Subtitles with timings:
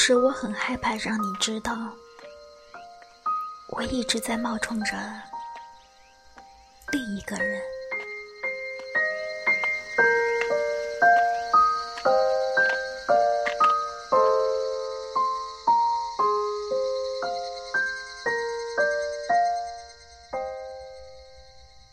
[0.00, 1.76] 其实我很害怕让你知道，
[3.68, 4.96] 我一直在冒充着
[6.90, 7.60] 另一个人。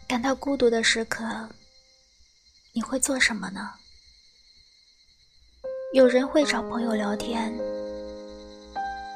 [0.07, 1.49] 感到孤独的时刻，
[2.71, 3.73] 你会做什么呢？
[5.93, 7.53] 有人会找朋友聊天，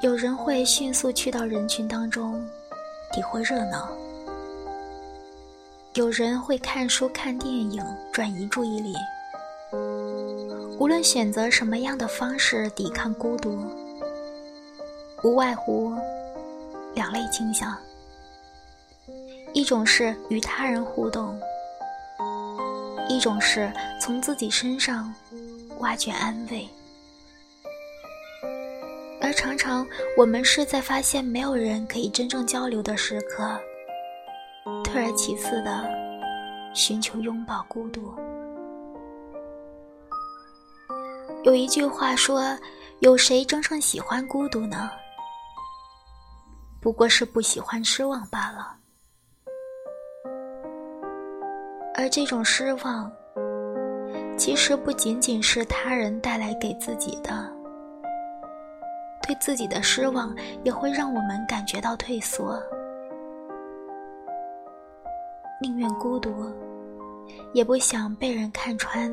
[0.02, 2.44] 有人会迅速去到人群当中
[3.14, 3.88] 体会热闹，
[5.94, 8.96] 有人会看书、看电影转移注意力。
[10.80, 13.64] 无论选择什么样的方式抵抗孤独，
[15.24, 15.94] 无外乎
[16.96, 17.78] 两类倾向：
[19.54, 21.40] 一种是与他人互动，
[23.08, 25.14] 一种是从自己身上。
[25.80, 26.70] 挖掘安慰，
[29.32, 29.88] 而常常
[30.18, 33.58] 我们是在发现没有人可以真正交流的时刻，
[34.84, 35.90] 退而其次的
[36.74, 38.14] 寻求拥抱孤独。
[41.44, 42.60] 有一句话说
[43.00, 44.92] ：“有谁真正喜欢孤独呢？
[46.82, 48.76] 不过是不喜欢失望罢了。”
[51.96, 53.10] 而这种失望。
[54.38, 57.50] 其实不仅仅是他人带来给自己的，
[59.32, 62.62] 对自己的失望也会让我们感觉到退缩，
[65.62, 66.52] 宁愿孤独，
[67.54, 69.10] 也不想被人看穿。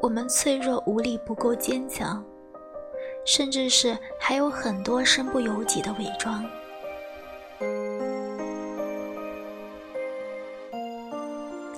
[0.00, 2.24] 我们脆弱无力，不够坚强，
[3.26, 6.48] 甚至是还有很多身不由己的伪装。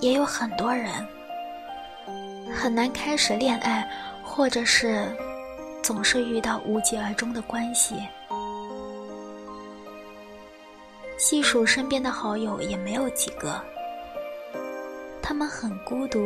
[0.01, 0.91] 也有很多人。
[2.53, 3.89] 很难开始恋爱，
[4.23, 5.07] 或者是
[5.85, 7.95] 总是遇到无疾而终的关系。
[11.15, 13.61] 细数身边的好友，也没有几个。
[15.21, 16.19] 他们很孤独，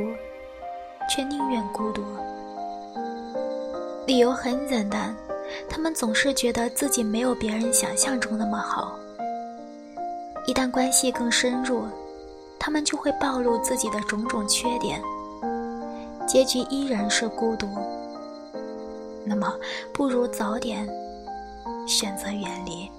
[1.09, 2.02] 却宁愿孤独。
[4.08, 5.14] 理由很简单，
[5.69, 8.98] 他们总是觉得自己没有别人想象中那么好。
[10.48, 11.86] 一旦关系更深入，
[12.58, 15.02] 他们就会暴露自己的种种缺点。
[16.25, 17.68] 结局依然是孤独，
[19.25, 19.53] 那么
[19.94, 20.88] 不如早点
[21.88, 22.90] 选择远离。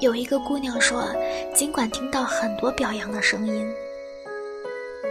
[0.00, 1.04] 有一个姑娘说，
[1.54, 3.66] 尽管听到很多表扬的声音，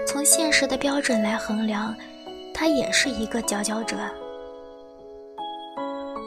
[0.07, 1.95] 从现实的标准来衡量，
[2.53, 3.97] 她也是一个佼佼者。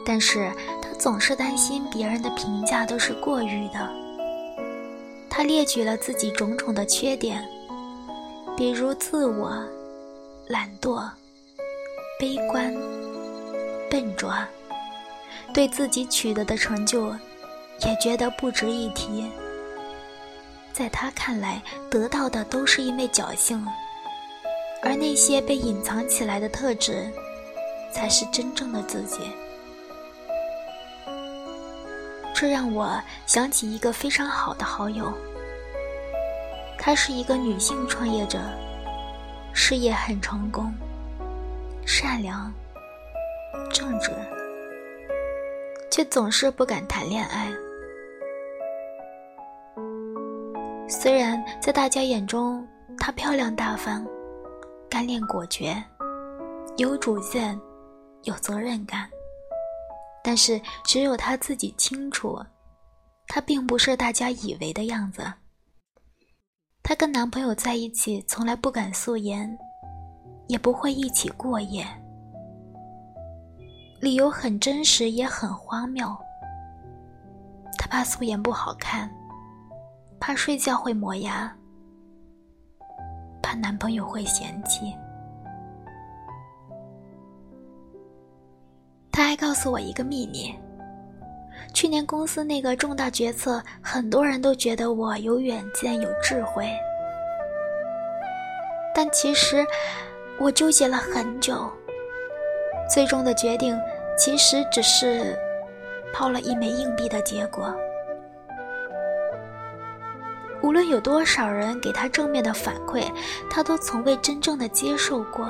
[0.05, 0.51] 但是
[0.81, 3.89] 她总是担心别人的评价都是过于的。
[5.29, 7.47] 他列举了自己种种的缺点，
[8.57, 9.53] 比如自我、
[10.49, 11.07] 懒惰、
[12.19, 12.73] 悲观、
[13.87, 14.33] 笨拙，
[15.53, 17.11] 对自己取得的成就
[17.85, 19.29] 也觉得不值一提。
[20.73, 21.61] 在他看来，
[21.91, 23.63] 得到的都是因为侥幸，
[24.81, 27.07] 而那些被隐藏起来的特质，
[27.91, 29.19] 才是真正的自己。
[32.33, 35.13] 这让我想起一个非常好的好友。
[36.79, 38.39] 她是一个女性创业者，
[39.53, 40.73] 事业很成功，
[41.85, 42.51] 善良、
[43.71, 44.11] 正直，
[45.91, 47.51] 却总是不敢谈恋爱。
[50.87, 52.67] 虽然在大家眼中，
[52.97, 54.05] 她漂亮大方、
[54.89, 55.75] 干练果决、
[56.77, 57.59] 有主见、
[58.23, 59.07] 有责任感，
[60.23, 62.39] 但是只有她自己清楚，
[63.27, 65.21] 她并不是大家以为的样子。
[66.81, 69.57] 她跟男朋友在一起，从来不敢素颜，
[70.47, 71.85] 也不会一起过夜。
[73.99, 76.07] 理由很真实，也很荒谬。
[77.77, 79.09] 她怕素颜不好看，
[80.19, 81.55] 怕睡觉会磨牙，
[83.41, 84.93] 怕男朋友会嫌弃。
[89.11, 90.55] 她还告诉我一个秘密：
[91.73, 96.69] 去年公司那个重大决策，很多人都觉得我有远见、有智慧。
[98.93, 99.65] 但其实，
[100.39, 101.71] 我纠结了很久。
[102.93, 103.79] 最终的决定，
[104.17, 105.37] 其实只是
[106.11, 107.73] 抛了一枚硬币的结果。
[110.61, 113.09] 无论有多少人给他正面的反馈，
[113.49, 115.47] 他都从未真正的接受过。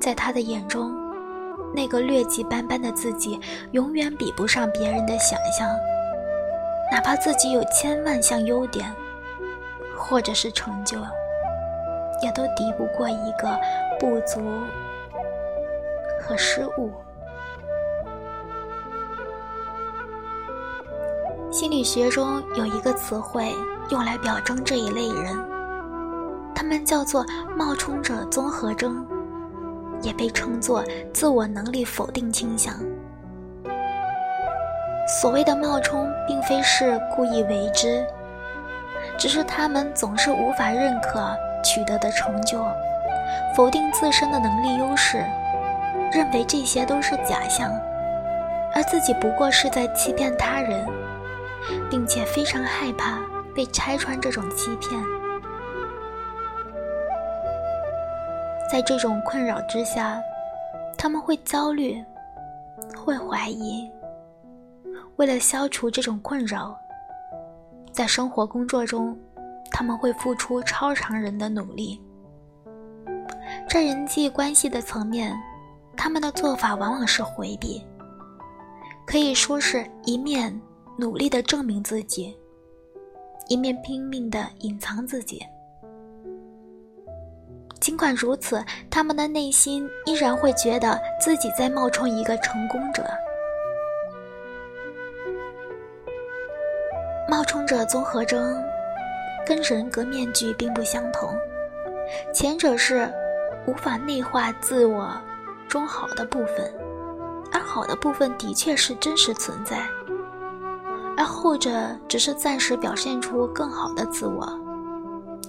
[0.00, 0.92] 在他的眼中，
[1.74, 3.40] 那个劣迹斑斑的自己，
[3.72, 5.68] 永远比不上别人的想象，
[6.90, 8.90] 哪怕自己有千万项优点，
[9.96, 10.98] 或者是成就。
[12.20, 13.56] 也都敌不过一个
[14.00, 14.40] 不足
[16.20, 16.90] 和失误。
[21.48, 23.54] 心理学中有一个词汇
[23.90, 25.38] 用来表征这一类人，
[26.56, 27.24] 他们叫做
[27.56, 29.06] 冒充者综合征，
[30.02, 32.74] 也被称作自我能力否定倾向。
[35.20, 38.06] 所谓的冒充，并非是故意为之，
[39.18, 41.34] 只是他们总是无法认可
[41.64, 42.62] 取得的成就，
[43.56, 45.24] 否定自身的能力优势，
[46.12, 47.70] 认为这些都是假象，
[48.74, 50.86] 而自己不过是在欺骗他人。
[51.90, 53.18] 并且非常害怕
[53.54, 54.92] 被拆穿这种欺骗，
[58.70, 60.20] 在这种困扰之下，
[60.96, 62.04] 他们会焦虑，
[62.96, 63.90] 会怀疑。
[65.16, 66.78] 为了消除这种困扰，
[67.90, 69.18] 在生活工作中，
[69.70, 72.00] 他们会付出超常人的努力。
[73.68, 75.34] 在人际关系的层面，
[75.96, 77.84] 他们的做法往往是回避，
[79.06, 80.58] 可以说是一面。
[81.00, 82.36] 努力的证明自己，
[83.46, 85.40] 一面拼命的隐藏自己。
[87.88, 93.02] 尽管如此，他们的内心依然会觉得自己在冒充一个成功者。
[97.26, 98.62] 冒充者综合征
[99.46, 101.34] 跟人格面具并不相同，
[102.30, 103.10] 前者是
[103.66, 105.10] 无法内化自我
[105.66, 106.70] 中好的部分，
[107.50, 109.78] 而好的部分的确是真实存在。
[111.16, 111.70] 而后者
[112.06, 114.46] 只是暂时表现出更好的自我，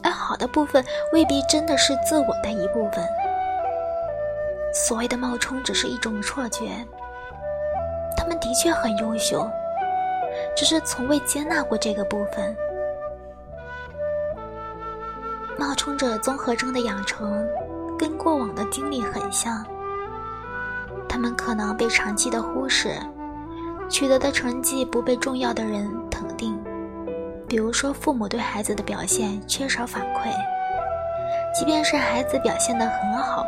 [0.10, 0.84] 好的部分
[1.14, 3.04] 未必真的是自我的一部分。
[4.74, 6.66] 所谓的冒充只是一种错觉，
[8.16, 9.50] 他们的确很优秀，
[10.56, 12.56] 只是从未接纳过这个部分。
[15.58, 17.48] 冒充者综合征的养成，
[17.98, 19.66] 跟过往的经历很像，
[21.08, 22.92] 他们可能被长期的忽视。
[23.90, 26.56] 取得的成绩不被重要的人肯定，
[27.50, 30.30] 比如说父母对孩子的表现缺少反馈，
[31.51, 33.44] 即便是孩子表现得很好，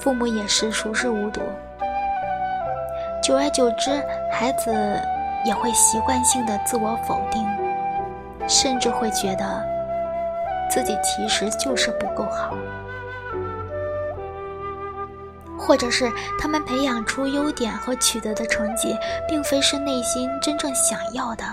[0.00, 1.40] 父母也是熟视无睹。
[3.22, 4.02] 久而久之，
[4.32, 4.74] 孩子
[5.44, 7.46] 也会习惯性的自我否定，
[8.48, 9.64] 甚至会觉得
[10.68, 12.52] 自己其实就是不够好。
[15.56, 18.98] 或者是他们培养出优点和取得的成绩，
[19.28, 21.44] 并非是内心真正想要的。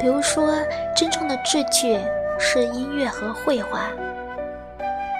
[0.00, 0.54] 比如说，
[0.96, 2.00] 真正的志趣
[2.38, 3.82] 是音乐和绘画，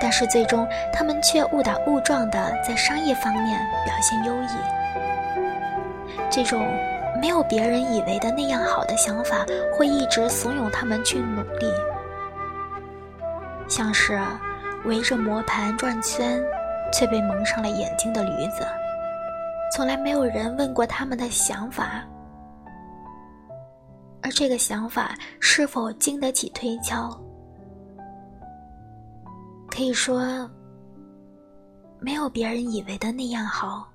[0.01, 4.49] 但是最终他们却误打误撞的在商业方面表现优异。
[6.31, 6.67] 这种
[7.21, 9.45] 没有别人以为的那样好的想法，
[9.77, 11.71] 会一直怂恿他们去努力，
[13.69, 14.19] 像是
[14.87, 16.43] 围着磨盘转圈。
[16.93, 18.67] 却被蒙上了眼睛的驴子，
[19.73, 22.03] 从来没有人问过他们的想法，
[24.23, 27.11] 而这个想法是否经得起推敲？
[29.69, 30.51] 可以说，
[32.01, 33.91] 没有别人以为的那样好。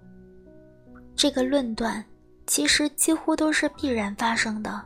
[1.16, 2.04] 这个论断
[2.48, 4.82] 其实几乎都是必然发生的，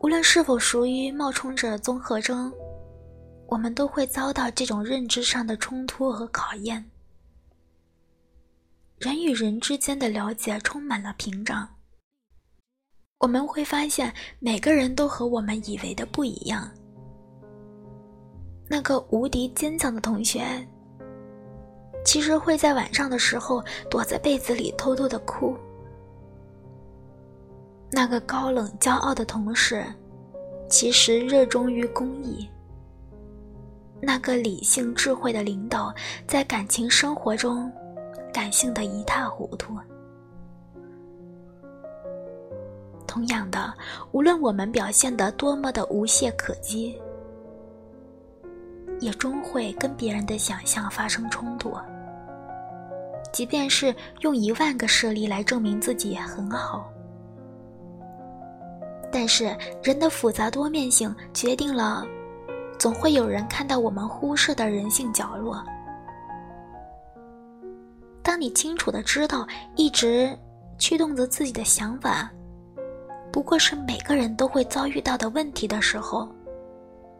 [0.00, 2.52] 无论是否属于冒充者综合征。
[3.46, 6.82] 我们都会遭到这种认知上的冲突和考验。
[8.98, 11.68] 人与人之间的了解充满了屏障。
[13.24, 16.70] 我们会发现，每个人都和我们以为的不一样。
[18.68, 20.44] 那个无敌坚强的同学，
[22.04, 25.56] 其实会在晚上的时候躲在被子里偷偷的哭。
[27.90, 29.82] 那个高冷骄傲的同事，
[30.68, 32.46] 其实热衷于公益。
[34.02, 35.94] 那个理性智慧的领导，
[36.26, 37.72] 在感情生活中，
[38.34, 39.74] 感性的一塌糊涂。
[43.14, 43.72] 同样的，
[44.10, 47.00] 无论我们表现得多么的无懈可击，
[48.98, 51.72] 也终会跟别人的想象发生冲突。
[53.32, 56.90] 即便是用一万个事例来证明自己也很好，
[59.12, 62.04] 但是人的复杂多面性决定了。
[62.80, 65.64] 总会有人看到我们忽视的人性角落。
[68.24, 70.36] 当你清楚的知道，一直
[70.80, 72.28] 驱动着自己的想法，
[73.34, 76.28] 不过是每个人都会遭遇到的问题的时候，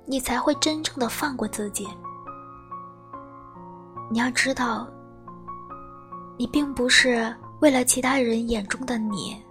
[0.07, 1.89] 你才会真正的放过自己。
[4.09, 4.87] 你要知道，
[6.37, 9.45] 你并不是为了其他人眼中的你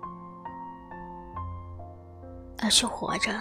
[2.62, 3.34] 而去活着。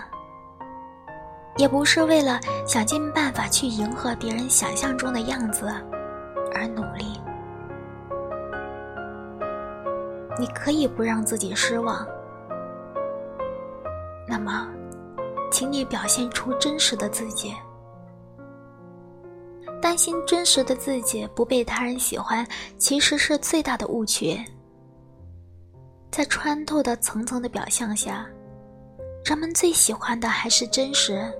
[1.58, 5.68] 也不是为了想尽办法去迎合别人想象中的样子
[6.52, 7.20] 而努力。
[10.40, 12.04] 你可以不让自己失望，
[14.32, 14.66] 那么，
[15.50, 17.54] 请你表现出真实的自己。
[19.78, 22.46] 担心真实的自己不被他人喜欢，
[22.78, 24.42] 其实是最大的误区。
[26.10, 28.26] 在穿透的层层的表象下，
[29.22, 31.30] 人们最喜欢的还是真实。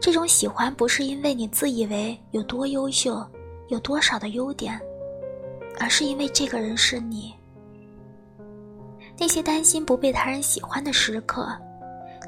[0.00, 3.22] 这种喜欢不是因为你自以为有多优秀，
[3.68, 4.80] 有多少的优点，
[5.78, 7.34] 而是因为这个人是你。
[9.18, 11.48] 那些担心不被他人喜欢的时刻，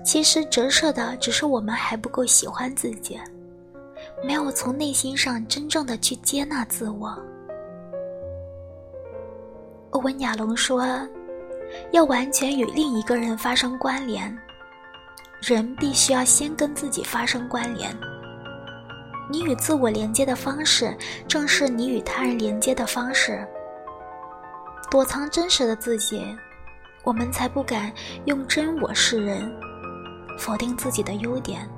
[0.08, 3.20] 其实折射的只是我们还不够喜欢自己，
[4.24, 7.14] 没有从内心上真正的去接纳自我。
[9.90, 10.82] 欧文·亚龙说
[11.92, 14.34] ：“要完全与另一个人发生关联，
[15.42, 17.94] 人必须要先跟自己发生关联。
[19.30, 20.96] 你与自我连接的方式，
[21.28, 23.46] 正是你与他人连接的方式。
[24.90, 26.24] 躲藏真实的自己。”
[27.04, 27.90] 我们才不敢
[28.26, 29.50] 用真我示人，
[30.38, 31.68] 否定自己的优点，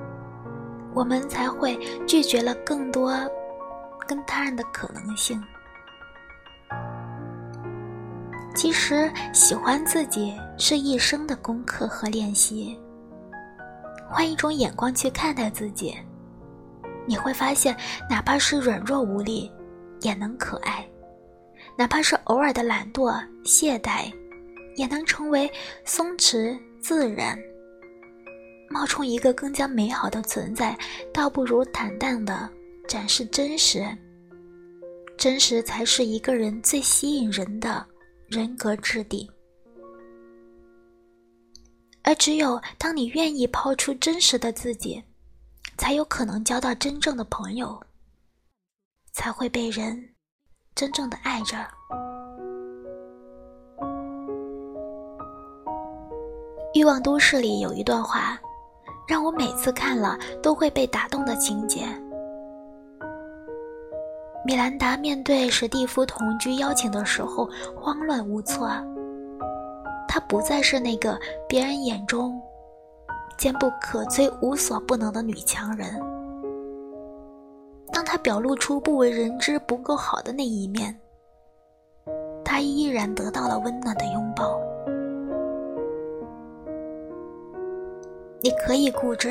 [0.95, 1.77] 我们才会
[2.07, 3.13] 拒绝了更多
[4.07, 5.43] 跟他人的可能性。
[8.55, 12.79] 其实，喜欢自己是一生的功课和练习。
[14.09, 15.97] 换一种眼光去看待自己，
[17.07, 17.77] 你会发现，
[18.09, 19.51] 哪怕是软弱无力，
[20.01, 20.85] 也能可爱；
[21.77, 24.13] 哪怕是偶尔的懒惰懈怠。
[24.77, 25.51] 也能成为
[25.85, 27.37] 松弛自然，
[28.71, 30.79] 冒充一个更加美好的存在，
[31.13, 32.49] 倒不如坦荡的
[32.87, 33.85] 展示真实。
[35.19, 37.85] 真实才是一个人最吸引人的
[38.29, 39.29] 人格质地。
[42.03, 45.03] 而只有当你愿意抛出真实的自己，
[45.77, 47.79] 才有可能交到真正的朋友，
[49.13, 50.15] 才会被人
[50.75, 51.69] 真正的爱着。
[56.73, 58.41] 欲望都市里有一段话，
[59.11, 61.85] 让我每次看了都会被打动的情节。
[64.47, 68.71] 米兰达面对史蒂夫同居邀请的时候慌乱无措，
[70.07, 72.41] 她不再是那个别人眼中
[73.37, 76.01] 坚不可摧、无所不能的女强人。
[77.93, 80.97] 当她表露出不为人知、不够好的那一面，
[82.45, 84.57] 她依然得到了温暖的拥抱。
[88.43, 89.31] 你可以固执，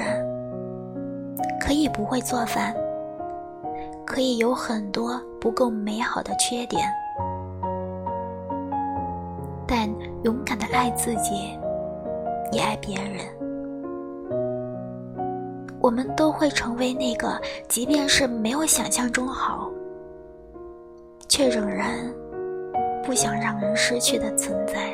[1.60, 2.76] 可以不会做饭，
[4.06, 6.88] 可以有很多不够美好的缺点，
[9.66, 9.90] 但
[10.24, 11.58] 勇敢的爱自己，
[12.52, 13.26] 也爱别人。
[15.82, 19.72] 我们都会成为那个，即便是没有想象中好，
[21.28, 21.98] 却仍然
[23.04, 24.94] 不想让人失去的存在。